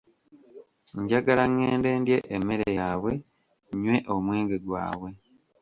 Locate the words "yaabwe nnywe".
2.79-3.97